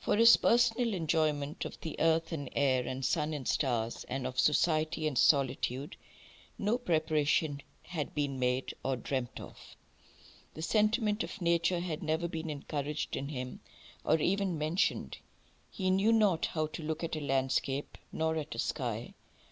[0.00, 0.04] THREE.
[0.04, 4.36] For his personal enjoyment of the earth and air and sun and stars, and of
[4.36, 5.96] society and solitude,
[6.58, 9.76] no preparation had been made, or dreamt of.
[10.54, 13.60] The sentiment of nature had never been encouraged in him,
[14.02, 15.18] or even mentioned.
[15.70, 19.14] He knew not how to look at a landscape nor at a sky.